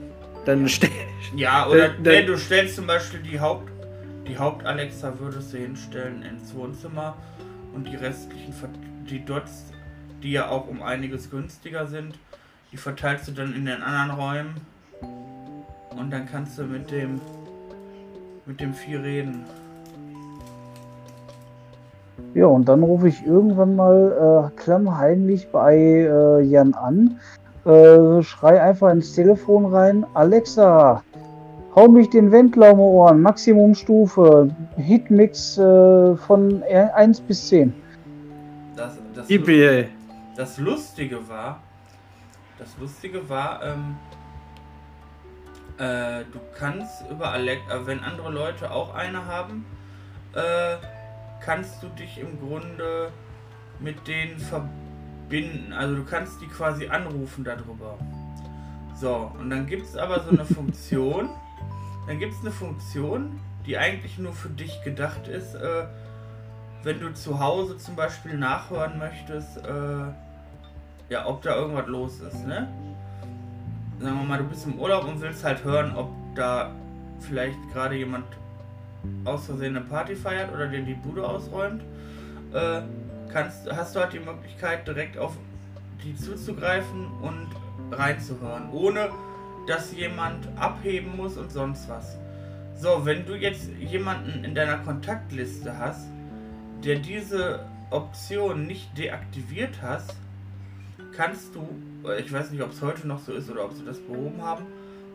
[0.44, 0.90] dann stell
[1.34, 3.70] Ja, oder der- nee, du stellst zum Beispiel die Haupt
[4.28, 7.16] die Haupt-Alexa würdest du hinstellen ins Wohnzimmer
[7.74, 8.54] und die restlichen
[9.10, 9.64] die Dots,
[10.22, 12.14] die ja auch um einiges günstiger sind,
[12.72, 14.54] die verteilst du dann in den anderen Räumen
[15.96, 17.20] und dann kannst du mit dem
[18.46, 19.44] mit dem Vieh reden.
[22.34, 27.20] Ja, und dann rufe ich irgendwann mal äh, klammheimlich bei äh, Jan an,
[27.64, 31.02] äh, schrei einfach ins Telefon rein, Alexa,
[31.74, 37.72] hau mich den Wendler um Ohren, Maximumstufe, Hitmix äh, von 1 bis 10.
[38.76, 39.28] Das, das,
[40.36, 41.60] das Lustige war,
[42.62, 43.96] Das Lustige war, ähm,
[45.78, 49.66] äh, du kannst über Alexa, äh, wenn andere Leute auch eine haben,
[50.32, 50.76] äh,
[51.40, 53.10] kannst du dich im Grunde
[53.80, 55.72] mit denen verbinden.
[55.72, 57.98] Also du kannst die quasi anrufen darüber.
[58.94, 61.30] So, und dann gibt es aber so eine Funktion.
[62.06, 65.86] Dann gibt es eine Funktion, die eigentlich nur für dich gedacht ist, äh,
[66.84, 70.12] wenn du zu Hause zum Beispiel nachhören möchtest, äh,
[71.12, 72.68] ja, ob da irgendwas los ist, ne?
[74.00, 76.72] Sagen wir mal, du bist im Urlaub und willst halt hören, ob da
[77.20, 78.24] vielleicht gerade jemand
[79.26, 81.82] aus Versehen eine Party feiert oder dir die Bude ausräumt.
[82.54, 82.80] Äh,
[83.30, 85.36] kannst, hast du halt die Möglichkeit, direkt auf
[86.02, 87.48] die zuzugreifen und
[87.90, 89.10] reinzuhören, ohne
[89.66, 92.16] dass jemand abheben muss und sonst was.
[92.74, 96.06] So, wenn du jetzt jemanden in deiner Kontaktliste hast,
[96.84, 100.16] der diese Option nicht deaktiviert hast,
[101.16, 101.66] kannst du,
[102.18, 104.66] ich weiß nicht, ob es heute noch so ist oder ob sie das behoben haben,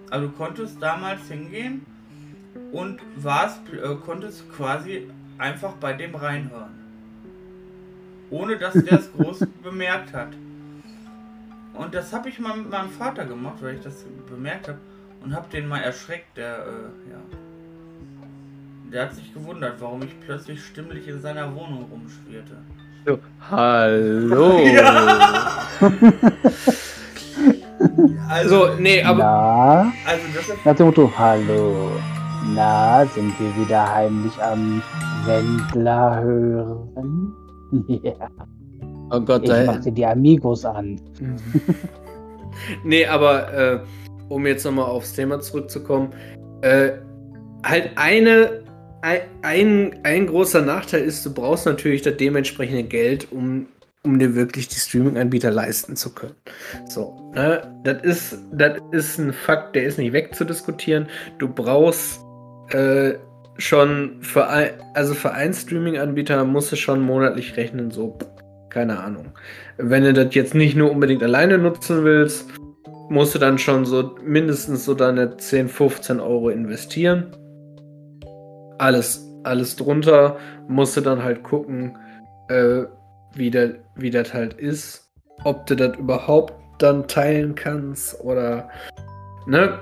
[0.10, 1.86] aber du konntest damals hingehen
[2.72, 6.76] und warst, äh, konntest quasi einfach bei dem reinhören.
[8.30, 10.34] Ohne dass der es groß bemerkt hat.
[11.74, 14.80] Und das habe ich mal mit meinem Vater gemacht, weil ich das bemerkt habe
[15.24, 17.20] und habe den mal erschreckt, der, äh, ja.
[18.92, 22.58] Der hat sich gewundert, warum ich plötzlich stimmlich in seiner Wohnung rumschwirrte.
[23.08, 23.18] So,
[23.50, 24.60] hallo.
[24.68, 25.08] Ja.
[28.28, 29.20] also, nee, aber.
[29.24, 30.66] Na, also das ist.
[30.66, 31.92] Nach dem Motto, hallo.
[32.54, 34.82] Na, sind wir wieder heimlich am
[35.26, 37.34] Wendler hören?
[38.04, 38.30] Ja.
[39.12, 41.00] Oh Gott, ich machte die Amigos an.
[42.84, 43.80] nee, aber äh,
[44.28, 46.10] um jetzt nochmal aufs Thema zurückzukommen,
[46.62, 46.92] äh,
[47.64, 48.64] halt eine,
[49.02, 53.68] ein, ein, großer Nachteil ist, du brauchst natürlich das dementsprechende Geld, um,
[54.04, 56.36] um dir wirklich die Streaming-Anbieter leisten zu können.
[56.88, 57.74] So, ne?
[57.84, 61.08] Das ist, das ist ein Fakt, der ist nicht wegzudiskutieren.
[61.38, 62.20] Du brauchst
[62.70, 63.14] äh,
[63.58, 68.18] schon für ein, also für einen Streaming-Anbieter musst du schon monatlich rechnen, so
[68.70, 69.32] keine Ahnung.
[69.78, 72.48] Wenn du das jetzt nicht nur unbedingt alleine nutzen willst,
[73.10, 77.36] musst du dann schon so mindestens so deine 10, 15 Euro investieren.
[78.78, 80.38] Alles, alles drunter
[80.68, 81.98] musst du dann halt gucken,
[82.50, 82.84] äh,
[83.34, 85.10] wie, das, wie das halt ist.
[85.44, 88.70] Ob du das überhaupt dann teilen kannst oder,
[89.46, 89.80] ne?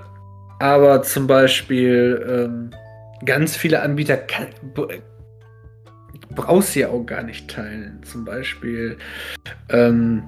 [0.60, 2.72] Aber zum Beispiel, ähm,
[3.26, 4.48] ganz viele Anbieter kann,
[6.34, 8.02] brauchst du ja auch gar nicht teilen.
[8.04, 8.98] Zum Beispiel,
[9.70, 10.24] ähm,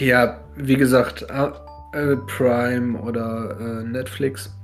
[0.00, 4.54] ja, wie gesagt, äh, Prime oder äh, Netflix.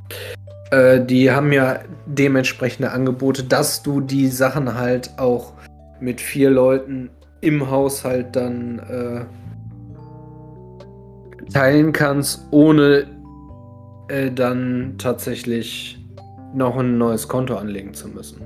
[0.71, 5.53] Äh, die haben ja dementsprechende Angebote, dass du die Sachen halt auch
[6.01, 9.25] mit vier Leuten im Haushalt dann äh,
[11.53, 13.07] teilen kannst, ohne
[14.09, 15.99] äh, dann tatsächlich
[16.55, 18.41] noch ein neues Konto anlegen zu müssen.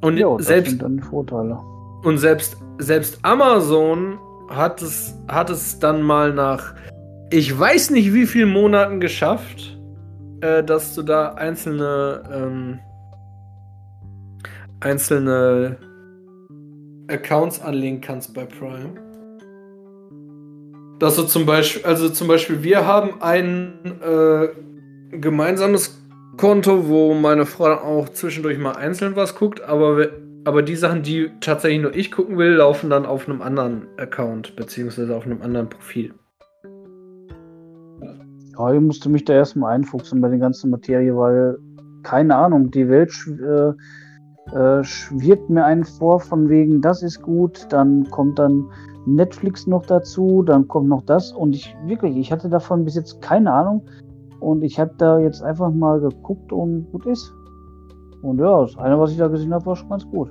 [0.00, 1.58] Und jo, selbst dann Vorteile.
[2.04, 4.18] Und selbst, selbst Amazon
[4.48, 6.74] hat es, hat es dann mal nach,
[7.30, 9.78] ich weiß nicht wie vielen Monaten geschafft,
[10.40, 12.78] äh, dass du da einzelne, ähm,
[14.80, 15.76] einzelne
[17.08, 18.94] Accounts anlegen kannst bei Prime.
[20.98, 24.48] Dass du zum Beispiel, also zum Beispiel, wir haben ein äh,
[25.16, 26.00] gemeinsames
[26.36, 30.08] Konto, wo meine Frau auch zwischendurch mal einzeln was guckt, aber,
[30.44, 34.56] aber die Sachen, die tatsächlich nur ich gucken will, laufen dann auf einem anderen Account,
[34.56, 36.14] beziehungsweise auf einem anderen Profil.
[38.58, 41.58] Ja, ich musste mich da erstmal einfuchsen bei der ganzen Materie, weil,
[42.02, 43.72] keine Ahnung, die Welt äh,
[44.56, 48.64] äh, schwirrt mir einen vor, von wegen, das ist gut, dann kommt dann
[49.06, 53.22] Netflix noch dazu, dann kommt noch das und ich wirklich, ich hatte davon bis jetzt
[53.22, 53.82] keine Ahnung.
[54.40, 57.32] Und ich habe da jetzt einfach mal geguckt und gut ist.
[58.22, 60.30] Und ja, das eine, was ich da gesehen habe, war schon ganz gut.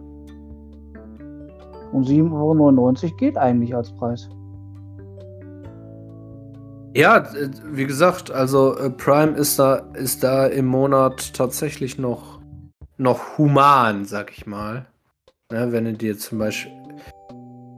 [1.92, 4.30] Und 7,99 Euro geht eigentlich als Preis.
[6.98, 7.28] Ja,
[7.64, 12.40] wie gesagt, also äh, Prime ist da, ist da im Monat tatsächlich noch,
[12.98, 14.88] noch human, sag ich mal.
[15.52, 16.72] Ja, wenn du dir zum Beispiel,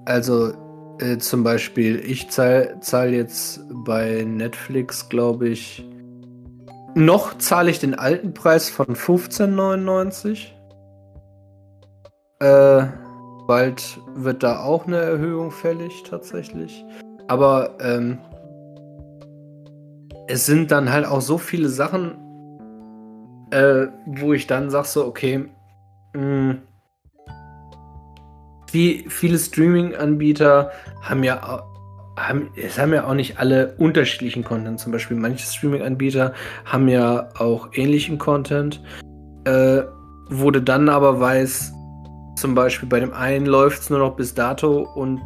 [0.05, 0.53] also
[0.99, 5.85] äh, zum Beispiel, ich zahle zahl jetzt bei Netflix, glaube ich,
[6.95, 10.45] noch zahle ich den alten Preis von 15,99.
[12.39, 12.87] Äh,
[13.47, 16.85] bald wird da auch eine Erhöhung fällig, tatsächlich.
[17.27, 18.17] Aber ähm,
[20.29, 22.11] es sind dann halt auch so viele Sachen,
[23.49, 25.45] äh, wo ich dann sage so, okay,
[26.13, 26.57] mh, hm,
[28.71, 31.63] wie viele Streaming-Anbieter haben ja
[32.15, 34.79] haben, es haben ja auch nicht alle unterschiedlichen Content.
[34.79, 36.33] Zum Beispiel manche Streaming-Anbieter
[36.65, 38.83] haben ja auch ähnlichen Content,
[39.45, 39.81] äh,
[40.29, 41.73] wo dann aber weiß,
[42.35, 45.19] zum Beispiel bei dem einen läuft es nur noch bis dato und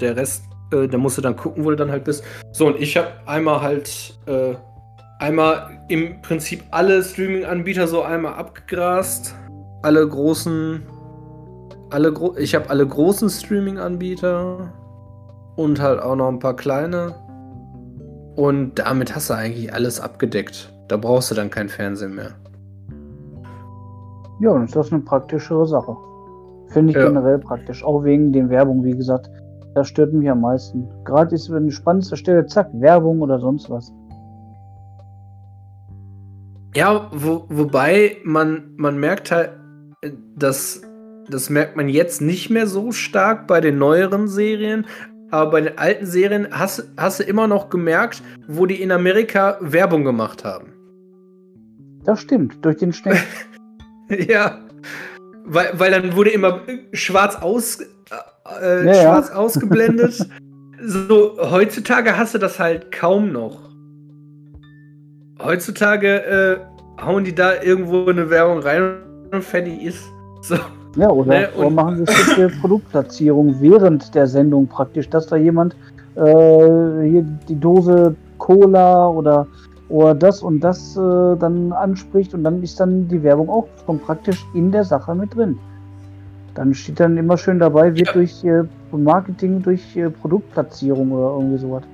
[0.00, 2.24] der Rest, äh, da musst du dann gucken, wo du dann halt bist.
[2.52, 4.54] So, und ich habe einmal halt, äh,
[5.18, 9.34] einmal im Prinzip alle Streaming-Anbieter so einmal abgegrast.
[9.82, 10.82] Alle großen,
[11.90, 14.72] alle gro ich habe alle großen Streaming-Anbieter
[15.56, 17.14] und halt auch noch ein paar kleine.
[18.36, 20.72] Und damit hast du eigentlich alles abgedeckt.
[20.88, 22.30] Da brauchst du dann kein Fernsehen mehr.
[24.40, 25.96] Ja, ist das eine praktischere Sache.
[26.68, 27.08] Finde ich Ja.
[27.08, 27.82] generell praktisch.
[27.82, 29.28] Auch wegen den Werbung, wie gesagt.
[29.78, 30.88] Das stört mich am meisten.
[31.04, 33.92] Gerade ist, wenn die spannendste Stelle, zack, Werbung oder sonst was.
[36.74, 39.52] Ja, wo, wobei man, man merkt halt,
[40.34, 40.82] dass
[41.30, 44.84] das merkt man jetzt nicht mehr so stark bei den neueren Serien,
[45.30, 49.58] aber bei den alten Serien hast, hast du immer noch gemerkt, wo die in Amerika
[49.60, 50.72] Werbung gemacht haben.
[52.02, 52.64] Das stimmt.
[52.64, 53.20] Durch den Schnee.
[54.08, 54.58] ja.
[55.50, 56.60] Weil, weil dann wurde immer
[56.92, 57.86] schwarz, aus, äh,
[58.60, 58.94] Ja, ja.
[59.02, 60.26] schwarz ausgeblendet.
[60.84, 63.58] so, heutzutage hast du das halt kaum noch.
[65.42, 66.60] Heutzutage
[66.98, 68.98] äh, hauen die da irgendwo eine Werbung rein
[69.32, 70.04] und fertig ist.
[70.42, 70.56] So.
[70.96, 75.76] Ja, oder Ne, oder machen sie spezielle Produktplatzierung während der Sendung praktisch, dass da jemand
[76.16, 79.46] äh, hier die Dose Cola oder,
[79.88, 83.98] oder das und das äh, dann anspricht und dann ist dann die Werbung auch schon
[83.98, 85.58] praktisch in der Sache mit drin.
[86.54, 88.12] Dann steht dann immer schön dabei, wird Ja.
[88.12, 91.84] durch äh, Marketing, durch äh, Produktplatzierung oder irgendwie sowas.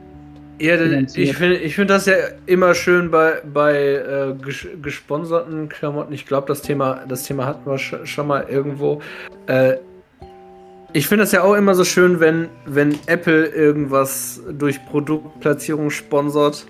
[0.61, 2.15] Ja, ich finde ich find das ja
[2.47, 6.13] immer schön bei, bei äh, ges gesponserten Klamotten.
[6.13, 9.01] Ich glaube, das Thema, das Thema hatten wir sch schon mal irgendwo.
[9.47, 9.75] Äh,
[10.93, 16.67] ich finde das ja auch immer so schön, wenn, wenn Apple irgendwas durch Produktplatzierung sponsert.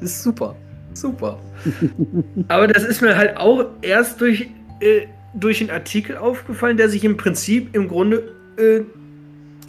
[0.00, 0.56] das ist super,
[0.94, 1.38] super.
[2.48, 5.02] Aber das ist mir halt auch erst durch, äh,
[5.34, 8.80] durch einen Artikel aufgefallen, der sich im Prinzip im Grunde äh,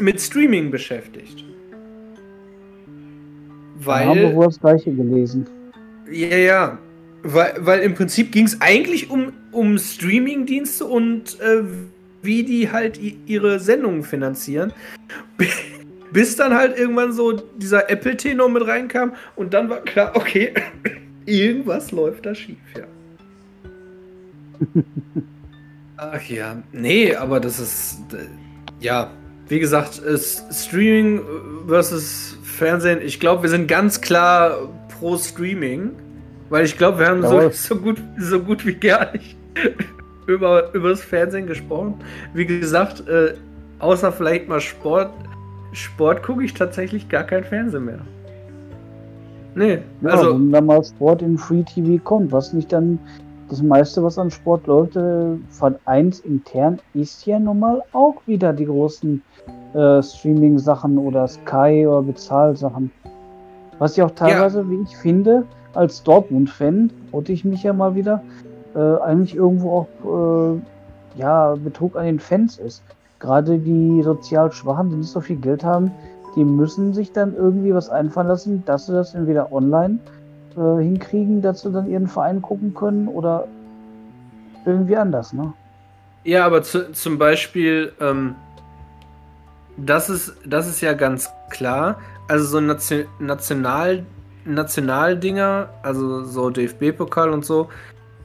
[0.02, 1.44] mit Streaming beschäftigt.
[3.86, 5.48] Da haben wir Weil, wohl das gleiche gelesen.
[6.12, 6.78] ja, ja,
[7.24, 11.64] weil, weil im Prinzip ging es eigentlich um, um Streaming-Dienste und äh,
[12.22, 14.74] wie die halt ihre Sendungen finanzieren.
[16.12, 20.54] Bis dann halt irgendwann so dieser Apple-Tenor mit reinkam und dann war klar, okay,
[21.26, 22.84] irgendwas läuft da schief, ja.
[25.98, 28.26] Ach ja, nee, aber das ist, äh,
[28.80, 29.12] ja,
[29.48, 31.22] wie gesagt, ist Streaming
[31.68, 33.00] versus Fernsehen.
[33.02, 35.92] Ich glaube, wir sind ganz klar pro Streaming,
[36.50, 39.38] weil ich glaube, wir haben so, so, gut, so gut wie gar nicht
[40.28, 41.96] über, über das Fernsehen gesprochen.
[42.34, 43.34] Wie gesagt, äh,
[43.80, 45.12] außer vielleicht mal Sport,
[45.74, 48.00] Sport gucke ich tatsächlich gar kein Fernsehen mehr.
[49.56, 52.98] Nee, Ja, also, wenn da mal Sport in Free TV kommt, was nicht dann
[53.50, 58.16] das meiste, was an Sport läuft, äh, von 1 intern, ist ja nun mal auch
[58.26, 59.22] wieder die großen
[59.74, 62.92] äh, Streaming-Sachen oder Sky oder Bezahlsachen.
[63.80, 65.44] Was ich auch teilweise, wie ich finde,
[65.74, 68.24] als Dortmund-Fan, oute ich mich ja mal wieder,
[68.76, 69.72] äh, eigentlich irgendwo
[70.04, 72.84] auch äh, ja, Betrug an den Fans ist.
[73.20, 75.92] Gerade die sozial Schwachen, die nicht so viel Geld haben,
[76.36, 80.00] die müssen sich dann irgendwie was einfallen lassen, dass sie das entweder online
[80.56, 83.48] äh, hinkriegen, dass sie dann ihren Verein gucken können oder
[84.66, 85.54] irgendwie anders, ne?
[86.24, 88.36] Ja, aber zu, zum Beispiel, ähm,
[89.78, 91.98] das, ist, das ist ja ganz klar.
[92.28, 94.06] Also so Nation, National,
[94.46, 97.70] Nationaldinger, also so DFB-Pokal und so,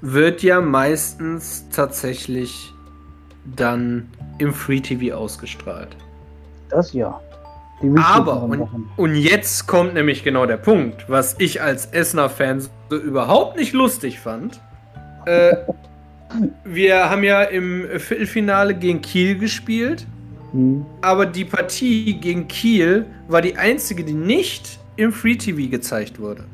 [0.01, 2.73] wird ja meistens tatsächlich
[3.57, 5.97] dann im Free TV ausgestrahlt.
[6.69, 7.21] Das ja.
[7.97, 13.57] Aber, und, und jetzt kommt nämlich genau der Punkt, was ich als Essener-Fan so überhaupt
[13.59, 14.61] nicht lustig fand.
[15.27, 15.57] Äh,
[16.65, 20.07] wir haben ja im Viertelfinale gegen Kiel gespielt,
[20.53, 20.87] Hm.
[21.03, 26.45] aber die Partie gegen Kiel war die einzige, die nicht im Free TV gezeigt wurde.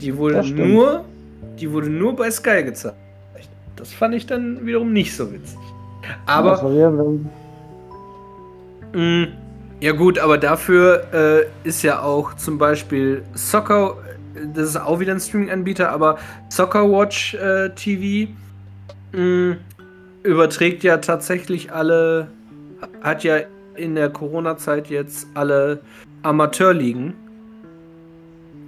[0.00, 1.04] Die wurde nur,
[1.58, 2.96] die wurde nur bei Sky gezeigt.
[3.76, 5.58] Das fand ich dann wiederum nicht so witzig.
[6.26, 6.90] Aber ja,
[8.92, 9.24] Mm,
[9.80, 13.96] Ja gut, aber dafür äh, ist ja auch zum Beispiel Soccer,
[14.54, 16.18] das ist auch wieder ein Streaming-Anbieter, aber
[16.48, 18.30] Soccer Watch äh, TV
[19.12, 19.56] mh,
[20.22, 22.28] überträgt ja tatsächlich alle,
[23.02, 23.36] hat ja
[23.74, 25.80] in der Corona-Zeit jetzt alle
[26.22, 27.12] Amateurligen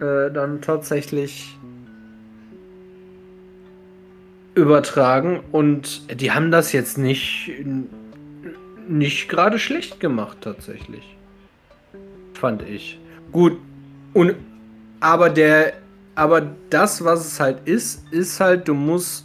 [0.00, 1.56] äh, dann tatsächlich
[4.58, 7.50] übertragen und die haben das jetzt nicht
[8.88, 11.16] nicht gerade schlecht gemacht tatsächlich.
[12.34, 12.98] Fand ich.
[13.32, 13.58] Gut.
[14.14, 14.34] Und
[15.00, 15.74] aber der
[16.14, 19.24] aber das was es halt ist, ist halt du musst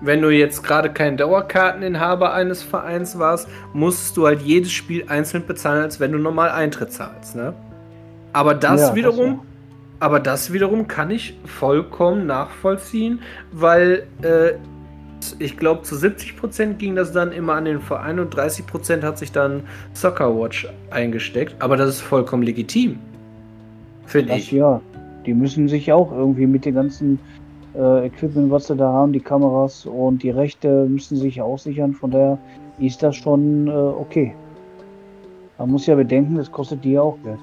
[0.00, 5.46] wenn du jetzt gerade kein Dauerkarteninhaber eines Vereins warst, musst du halt jedes Spiel einzeln
[5.46, 7.54] bezahlen, als wenn du normal Eintritt zahlst, ne?
[8.32, 9.38] Aber das Ja, das wiederum, ja.
[10.00, 13.20] Aber das wiederum kann ich vollkommen nachvollziehen,
[13.52, 14.52] weil äh,
[15.38, 19.32] ich glaube, zu 70% ging das dann immer an den Verein und 30% hat sich
[19.32, 21.56] dann Soccer Watch eingesteckt.
[21.58, 22.98] Aber das ist vollkommen legitim.
[24.06, 24.52] Finde ich.
[24.52, 24.80] ja.
[25.26, 27.18] Die müssen sich auch irgendwie mit den ganzen
[27.74, 31.92] äh, Equipment, was sie da haben, die Kameras und die Rechte müssen sich auch sichern.
[31.92, 32.38] Von daher
[32.78, 34.34] ist das schon äh, okay.
[35.58, 37.40] Man muss ja bedenken, das kostet die ja auch Geld.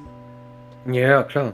[0.91, 1.51] Ja, klar.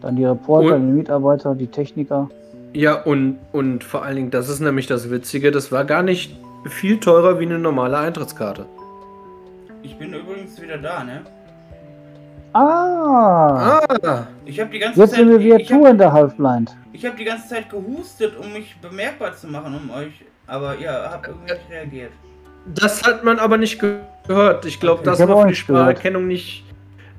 [0.00, 2.28] Dann die Reporter, Und- die Mitarbeiter, die Techniker.
[2.74, 6.36] Ja, und, und vor allen Dingen, das ist nämlich das Witzige, das war gar nicht
[6.66, 8.66] viel teurer wie eine normale Eintrittskarte.
[9.82, 11.22] Ich bin übrigens wieder da, ne?
[12.52, 13.80] Ah!
[14.02, 15.18] Ah, Ich habe die ganze Jetzt Zeit.
[15.20, 16.76] sind wir wieder ich Tour habe in der Half-Blind.
[16.92, 20.12] ich hab die ganze Zeit gehustet, um mich bemerkbar zu machen, um euch.
[20.46, 22.12] Aber ihr habt irgendwie nicht reagiert.
[22.74, 23.96] das hat man aber nicht ge-
[24.26, 24.64] gehört.
[24.64, 25.10] Ich glaube, Okay.
[25.10, 25.54] das war auch für die.
[25.54, 26.64] Spracherkennung nicht.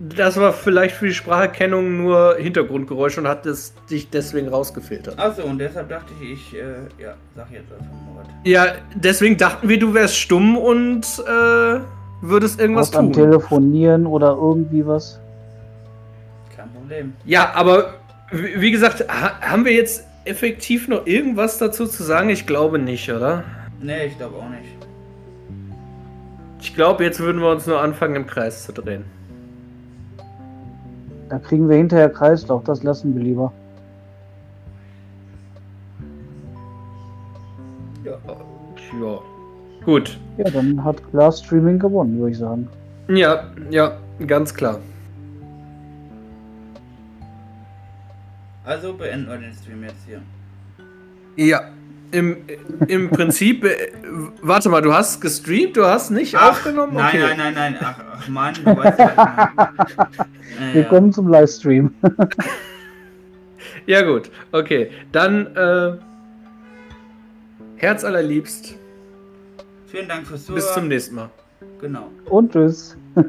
[0.01, 5.19] Das war vielleicht für die Spracherkennung nur Hintergrundgeräusch und hat es dich deswegen rausgefiltert.
[5.19, 8.27] Achso, und deshalb dachte ich, ich, äh, ja, sag jetzt einfach mal was.
[8.45, 11.79] Ja, deswegen dachten wir, du wärst stumm und äh,
[12.21, 13.11] würdest irgendwas tun.
[13.11, 15.19] Telefonieren oder irgendwie was.
[16.55, 17.13] Kein Problem.
[17.25, 17.95] Ja, aber
[18.31, 22.29] wie wie gesagt, ha haben wir jetzt effektiv noch irgendwas dazu zu sagen?
[22.29, 23.43] Ich glaube nicht, oder?
[23.81, 24.77] Nee, ich glaube auch nicht.
[26.61, 29.03] Ich glaube, jetzt würden wir uns nur anfangen, im Kreis zu drehen.
[31.29, 33.53] Da kriegen wir hinterher Kreislauf, das lassen wir lieber.
[38.03, 38.17] Ja.
[38.99, 39.19] Ja.
[39.85, 40.17] Gut.
[40.37, 42.67] Ja, dann hat klar Streaming gewonnen, würde ich sagen.
[43.07, 44.79] Ja, ja, ganz klar.
[48.65, 50.21] Also beenden wir den Stream jetzt hier.
[51.35, 51.61] Ja.
[52.11, 52.37] Im,
[52.87, 53.91] im Prinzip, äh,
[54.41, 56.95] warte mal, du hast gestreamt, du hast nicht aufgenommen?
[56.95, 57.19] Nein, Okay.
[57.37, 57.77] nein, nein, nein.
[57.81, 60.73] Ach, ach Mann, du weißt ja, meine.
[60.73, 61.93] Willkommen zum Livestream.
[63.85, 64.29] Ja, gut.
[64.51, 64.91] Okay.
[65.11, 65.93] Dann, äh,
[67.77, 68.75] Herz allerliebst.
[69.87, 70.61] Vielen Dank fürs Zuhören.
[70.63, 71.29] Bis zum nächsten Mal.
[71.81, 72.11] Genau.
[72.25, 72.95] Und tschüss.